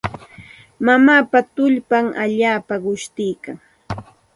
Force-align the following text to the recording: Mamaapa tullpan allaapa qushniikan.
Mamaapa 0.85 1.39
tullpan 1.55 2.05
allaapa 2.23 2.75
qushniikan. 2.83 3.57